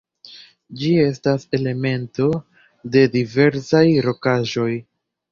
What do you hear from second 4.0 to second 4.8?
rokaĵoj.